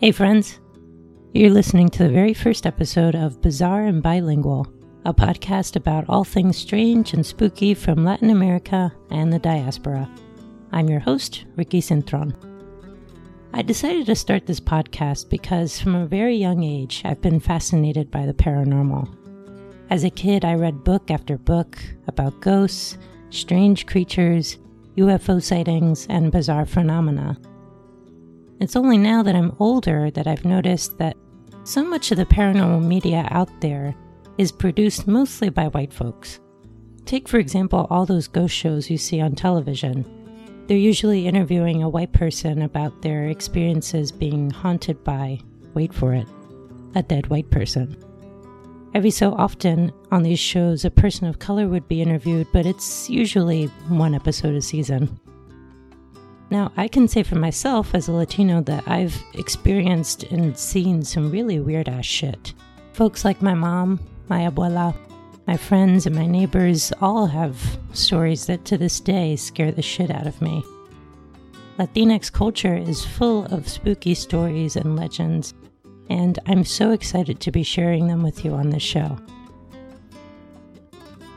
[0.00, 0.58] Hey, friends.
[1.34, 4.66] You're listening to the very first episode of Bizarre and Bilingual,
[5.04, 10.08] a podcast about all things strange and spooky from Latin America and the diaspora.
[10.72, 12.34] I'm your host, Ricky Cintron.
[13.52, 18.10] I decided to start this podcast because from a very young age, I've been fascinated
[18.10, 19.06] by the paranormal.
[19.90, 21.76] As a kid, I read book after book
[22.06, 22.96] about ghosts,
[23.28, 24.56] strange creatures,
[24.96, 27.36] UFO sightings, and bizarre phenomena.
[28.60, 31.16] It's only now that I'm older that I've noticed that
[31.64, 33.94] so much of the paranormal media out there
[34.36, 36.40] is produced mostly by white folks.
[37.06, 40.04] Take, for example, all those ghost shows you see on television.
[40.66, 45.40] They're usually interviewing a white person about their experiences being haunted by,
[45.72, 46.28] wait for it,
[46.94, 47.96] a dead white person.
[48.92, 53.08] Every so often on these shows, a person of color would be interviewed, but it's
[53.08, 55.18] usually one episode a season.
[56.50, 61.30] Now, I can say for myself as a Latino that I've experienced and seen some
[61.30, 62.54] really weird ass shit.
[62.92, 64.96] Folks like my mom, my abuela,
[65.46, 70.10] my friends, and my neighbors all have stories that to this day scare the shit
[70.10, 70.64] out of me.
[71.78, 75.54] Latinx culture is full of spooky stories and legends,
[76.08, 79.16] and I'm so excited to be sharing them with you on this show.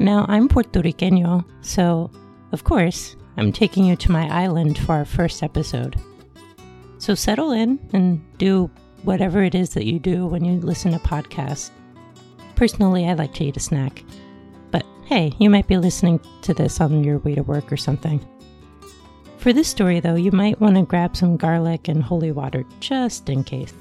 [0.00, 2.10] Now, I'm Puerto Riqueño, so
[2.52, 5.96] of course, I'm taking you to my island for our first episode.
[6.98, 8.70] So settle in and do
[9.02, 11.70] whatever it is that you do when you listen to podcasts.
[12.54, 14.02] Personally, I like to eat a snack.
[14.70, 18.26] But hey, you might be listening to this on your way to work or something.
[19.38, 23.28] For this story, though, you might want to grab some garlic and holy water just
[23.28, 23.74] in case.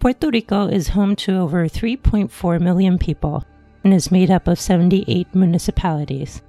[0.00, 3.44] Puerto Rico is home to over 3.4 million people
[3.84, 6.40] and is made up of 78 municipalities.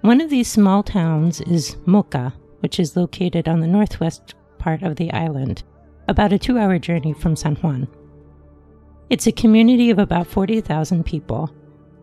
[0.00, 4.96] One of these small towns is Moca, which is located on the northwest part of
[4.96, 5.62] the island,
[6.08, 7.86] about a two hour journey from San Juan.
[9.08, 11.54] It's a community of about 40,000 people,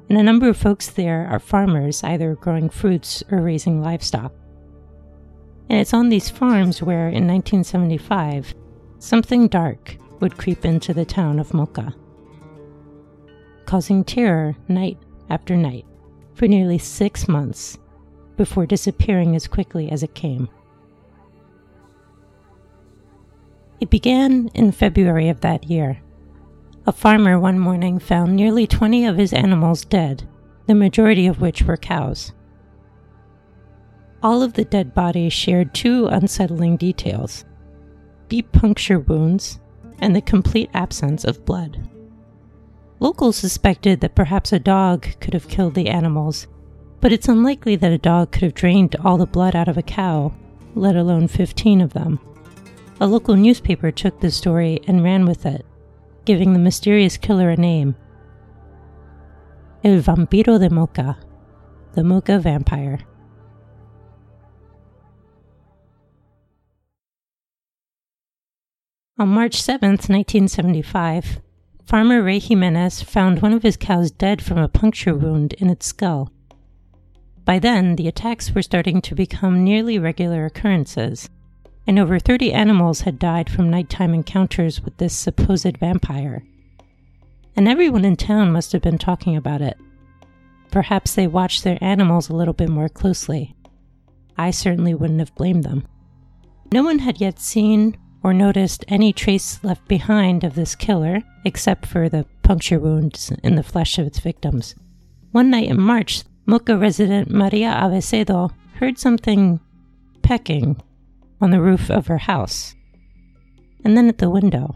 [0.07, 4.31] and a number of folks there are farmers, either growing fruits or raising livestock.
[5.69, 8.53] And it's on these farms where, in 1975,
[8.99, 11.93] something dark would creep into the town of Moca,
[13.65, 14.97] causing terror night
[15.29, 15.85] after night
[16.33, 17.77] for nearly six months
[18.37, 20.49] before disappearing as quickly as it came.
[23.79, 26.01] It began in February of that year.
[26.87, 30.27] A farmer one morning found nearly 20 of his animals dead,
[30.67, 32.31] the majority of which were cows.
[34.23, 37.45] All of the dead bodies shared two unsettling details
[38.27, 39.59] deep puncture wounds
[39.99, 41.89] and the complete absence of blood.
[42.99, 46.47] Locals suspected that perhaps a dog could have killed the animals,
[47.01, 49.83] but it's unlikely that a dog could have drained all the blood out of a
[49.83, 50.33] cow,
[50.75, 52.19] let alone 15 of them.
[52.99, 55.65] A local newspaper took the story and ran with it,
[56.23, 57.95] giving the mysterious killer a name
[59.83, 61.17] El Vampiro de Moca,
[61.93, 62.99] the Moca vampire.
[69.17, 71.39] On March 7, 1975,
[71.85, 75.85] farmer Ray Jimenez found one of his cows dead from a puncture wound in its
[75.85, 76.33] skull.
[77.45, 81.29] By then, the attacks were starting to become nearly regular occurrences,
[81.87, 86.43] and over 30 animals had died from nighttime encounters with this supposed vampire.
[87.55, 89.77] And everyone in town must have been talking about it.
[90.71, 93.55] Perhaps they watched their animals a little bit more closely.
[94.37, 95.87] I certainly wouldn't have blamed them.
[96.73, 97.95] No one had yet seen
[98.25, 103.53] or noticed any trace left behind of this killer, except for the puncture wounds in
[103.53, 104.73] the flesh of its victims.
[105.31, 109.59] One night in March, Moca resident Maria Acevedo heard something
[110.23, 110.81] pecking
[111.39, 112.73] on the roof of her house,
[113.83, 114.73] and then at the window.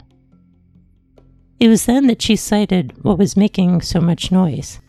[1.60, 4.80] It was then that she sighted what was making so much noise.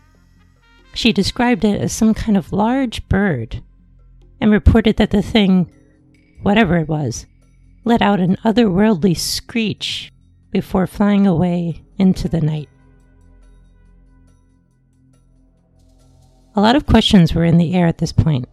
[0.93, 3.63] She described it as some kind of large bird
[4.39, 5.73] and reported that the thing,
[6.43, 7.25] whatever it was,
[7.85, 10.13] let out an otherworldly screech
[10.51, 12.69] before flying away into the night.
[16.57, 18.49] A lot of questions were in the air at this point,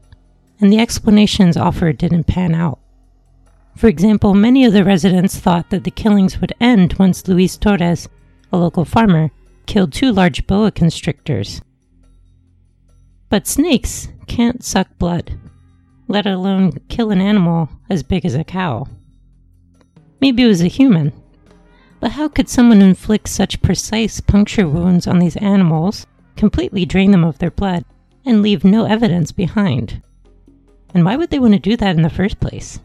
[0.60, 2.80] and the explanations offered didn't pan out.
[3.76, 8.08] For example, many of the residents thought that the killings would end once Luis Torres,
[8.52, 9.32] a local farmer,
[9.66, 11.62] killed two large boa constrictors.
[13.30, 15.38] But snakes can't suck blood,
[16.08, 18.88] let alone kill an animal as big as a cow.
[20.20, 21.14] Maybe it was a human.
[22.00, 26.06] But how could someone inflict such precise puncture wounds on these animals,
[26.36, 27.86] completely drain them of their blood,
[28.26, 30.02] and leave no evidence behind?
[30.94, 32.80] And why would they want to do that in the first place?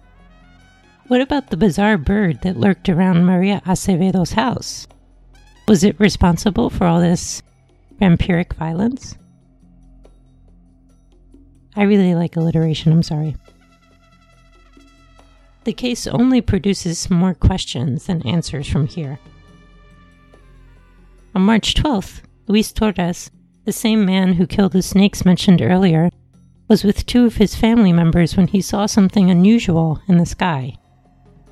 [1.09, 4.87] What about the bizarre bird that lurked around Maria Acevedo's house?
[5.69, 7.43] Was it responsible for all this
[8.01, 9.17] vampiric violence?
[11.77, 13.37] I really like alliteration, I'm sorry.
[15.65, 19.19] The case only produces more questions than answers from here.
[21.35, 23.31] On March 12th, Luis Torres,
[23.65, 26.11] the same man who killed the snakes mentioned earlier,
[26.69, 30.75] was with two of his family members when he saw something unusual in the sky.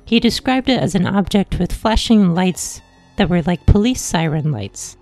[0.05, 2.81] He described it as an object with flashing lights
[3.15, 4.97] that were like police siren lights.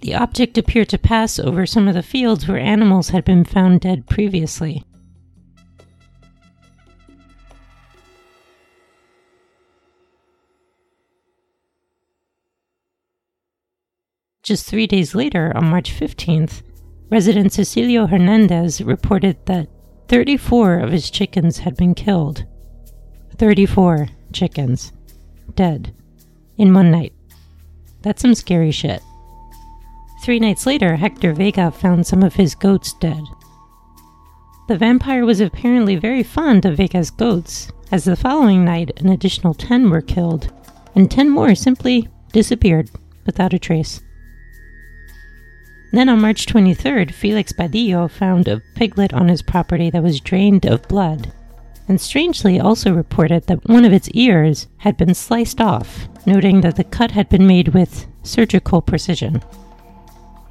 [0.00, 3.80] The object appeared to pass over some of the fields where animals had been found
[3.80, 4.84] dead previously.
[14.48, 16.62] Just three days later, on March 15th,
[17.10, 19.68] resident Cecilio Hernandez reported that
[20.08, 22.46] 34 of his chickens had been killed.
[23.36, 24.90] 34 chickens.
[25.54, 25.94] Dead.
[26.56, 27.12] In one night.
[28.00, 29.02] That's some scary shit.
[30.24, 33.22] Three nights later, Hector Vega found some of his goats dead.
[34.66, 39.52] The vampire was apparently very fond of Vega's goats, as the following night an additional
[39.52, 40.50] 10 were killed,
[40.94, 42.88] and 10 more simply disappeared
[43.26, 44.00] without a trace.
[45.92, 50.66] Then on March 23rd, Felix Badillo found a piglet on his property that was drained
[50.66, 51.32] of blood,
[51.88, 56.76] and strangely also reported that one of its ears had been sliced off, noting that
[56.76, 59.42] the cut had been made with surgical precision.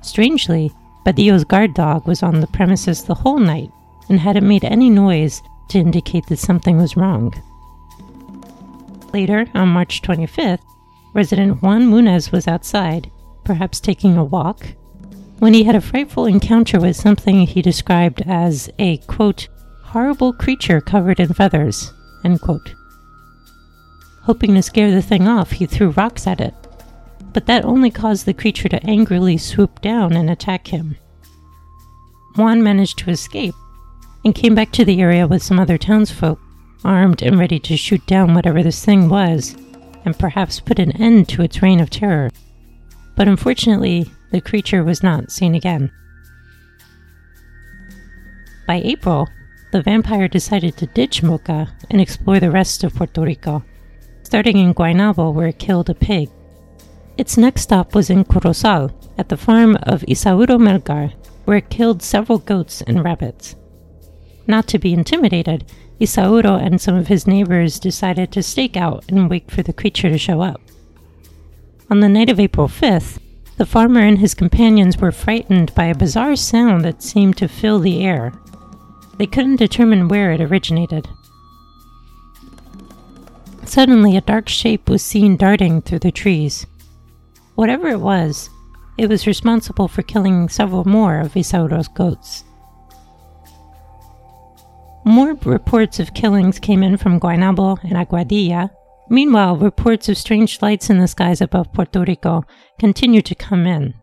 [0.01, 0.71] Strangely,
[1.05, 3.69] Badillo's guard dog was on the premises the whole night
[4.09, 7.33] and hadn't made any noise to indicate that something was wrong.
[9.13, 10.59] Later, on March 25th,
[11.13, 13.11] resident Juan Munez was outside,
[13.43, 14.65] perhaps taking a walk,
[15.39, 19.47] when he had a frightful encounter with something he described as a, quote,
[19.83, 21.93] horrible creature covered in feathers,
[22.23, 22.73] end quote.
[24.23, 26.53] Hoping to scare the thing off, he threw rocks at it,
[27.33, 30.97] but that only caused the creature to angrily swoop down and attack him.
[32.35, 33.55] Juan managed to escape
[34.25, 36.39] and came back to the area with some other townsfolk,
[36.83, 39.55] armed and ready to shoot down whatever this thing was,
[40.03, 42.29] and perhaps put an end to its reign of terror.
[43.15, 45.91] But unfortunately, the creature was not seen again.
[48.67, 49.27] By April,
[49.71, 53.63] the vampire decided to ditch Moca and explore the rest of Puerto Rico,
[54.23, 56.29] starting in Guaynabo where it killed a pig.
[57.17, 61.13] Its next stop was in Corozal, at the farm of Isauro Melgar,
[61.45, 63.55] where it killed several goats and rabbits.
[64.45, 69.29] Not to be intimidated, Isauro and some of his neighbors decided to stake out and
[69.29, 70.61] wait for the creature to show up.
[71.89, 73.19] On the night of April 5th,
[73.57, 77.79] the farmer and his companions were frightened by a bizarre sound that seemed to fill
[77.79, 78.31] the air.
[79.17, 81.07] They couldn't determine where it originated.
[83.65, 86.67] Suddenly, a dark shape was seen darting through the trees.
[87.55, 88.49] Whatever it was,
[88.97, 92.43] it was responsible for killing several more of Isauro's goats.
[95.03, 98.69] More reports of killings came in from Guaynabo and Aguadilla,
[99.09, 102.43] Meanwhile, reports of strange lights in the skies above Puerto Rico
[102.79, 103.93] continue to come in.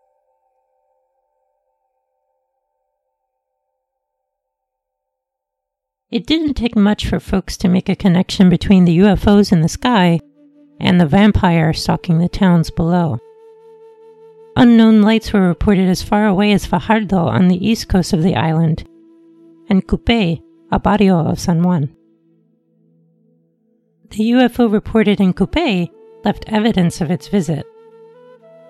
[6.11, 9.67] It didn't take much for folks to make a connection between the UFOs in the
[9.69, 10.19] sky
[10.79, 13.19] and the vampire stalking the towns below.
[14.55, 18.35] Unknown lights were reported as far away as Fajardo on the east coast of the
[18.35, 18.87] island,
[19.69, 21.93] and Cupey, a barrio of San Juan.
[24.11, 25.89] The UFO reported in Cupey
[26.23, 27.65] left evidence of its visit.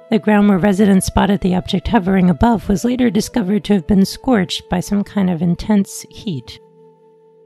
[0.10, 4.06] The ground where residents spotted the object hovering above was later discovered to have been
[4.06, 6.60] scorched by some kind of intense heat.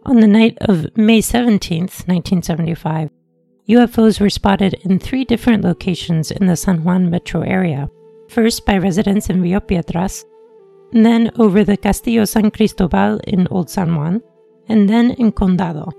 [0.06, 3.10] On the night of May 17, 1975,
[3.70, 7.90] UFOs were spotted in three different locations in the San Juan metro area.
[8.28, 10.26] First by residents in Rio Piedras,
[10.92, 14.22] then over the Castillo San Cristobal in Old San Juan,
[14.68, 15.92] and then in Condado.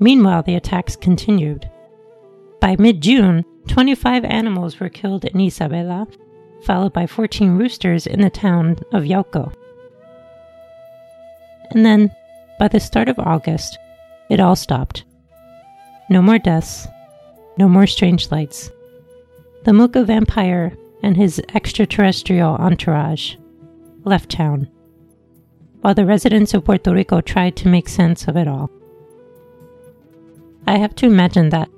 [0.00, 1.68] Meanwhile, the attacks continued.
[2.60, 6.06] By mid June, 25 animals were killed in Isabela,
[6.64, 9.52] followed by 14 roosters in the town of Yauco.
[11.70, 12.14] And then,
[12.58, 13.78] by the start of August,
[14.28, 15.04] it all stopped.
[16.10, 16.86] No more deaths,
[17.56, 18.70] no more strange lights.
[19.64, 23.36] The Moca vampire and his extraterrestrial entourage
[24.04, 24.68] left town.
[25.80, 28.70] while the residents of Puerto Rico tried to make sense of it all.
[30.66, 31.68] I have to imagine that,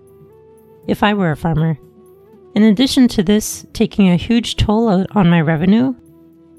[0.86, 1.78] if I were a farmer,
[2.54, 5.94] in addition to this taking a huge toll on my revenue,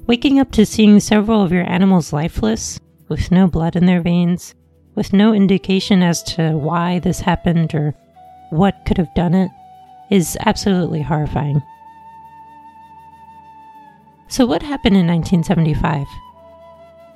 [0.06, 4.54] waking up to seeing several of your animals lifeless, with no blood in their veins,
[4.94, 7.94] with no indication as to why this happened or
[8.50, 9.50] what could have done it,
[10.10, 11.62] is absolutely horrifying.
[14.28, 16.06] So, what happened in 1975?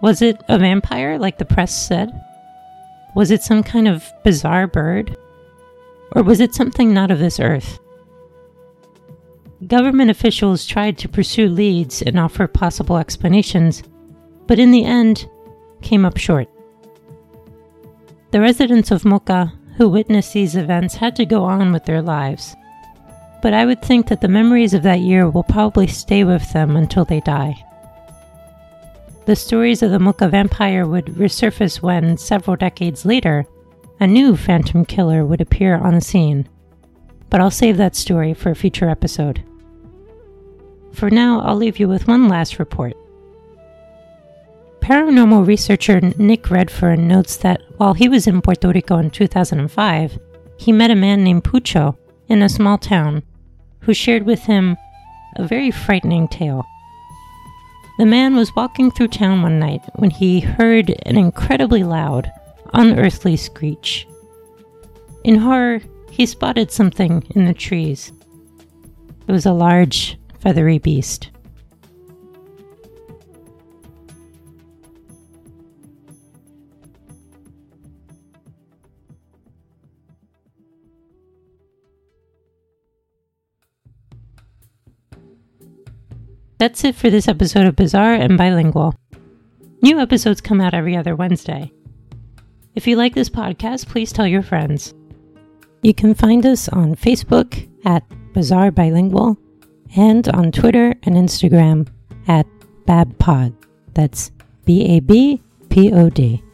[0.00, 2.10] Was it a vampire, like the press said?
[3.14, 5.16] Was it some kind of bizarre bird?
[6.12, 7.78] Or was it something not of this earth?
[9.66, 13.82] Government officials tried to pursue leads and offer possible explanations,
[14.46, 15.28] but in the end,
[15.82, 16.48] came up short.
[18.30, 22.54] The residents of Moca who witnessed these events had to go on with their lives,
[23.42, 26.76] but I would think that the memories of that year will probably stay with them
[26.76, 27.64] until they die.
[29.26, 33.44] The stories of the Moca vampire would resurface when, several decades later,
[34.00, 36.48] a new phantom killer would appear on the scene.
[37.28, 39.44] But I'll save that story for a future episode.
[40.92, 42.94] For now, I'll leave you with one last report.
[44.80, 50.18] Paranormal researcher Nick Redfern notes that while he was in Puerto Rico in 2005,
[50.56, 51.96] he met a man named Pucho
[52.28, 53.22] in a small town
[53.80, 54.76] who shared with him
[55.36, 56.64] a very frightening tale.
[58.00, 62.32] The man was walking through town one night when he heard an incredibly loud,
[62.72, 64.08] unearthly screech.
[65.22, 68.10] In horror, he spotted something in the trees.
[69.28, 71.28] It was a large, feathery beast.
[86.60, 88.94] That's it for this episode of Bizarre and Bilingual.
[89.80, 91.72] New episodes come out every other Wednesday.
[92.74, 94.92] If you like this podcast, please tell your friends.
[95.80, 99.38] You can find us on Facebook at Bizarre Bilingual
[99.96, 101.88] and on Twitter and Instagram
[102.28, 102.46] at
[102.86, 103.54] BabPod.
[103.94, 104.30] That's
[104.66, 105.40] B A B
[105.70, 106.44] P O D.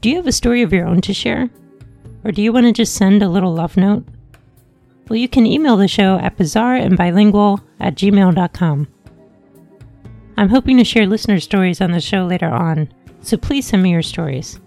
[0.00, 1.50] Do you have a story of your own to share?
[2.22, 4.06] Or do you want to just send a little love note?
[5.08, 8.88] Well, you can email the show at bizarreandbilingual at gmail.com.
[10.36, 13.90] I'm hoping to share listener stories on the show later on, so please send me
[13.90, 14.58] your stories.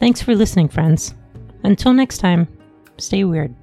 [0.00, 1.14] Thanks for listening, friends.
[1.62, 2.46] Until next time,
[2.98, 3.54] stay weird.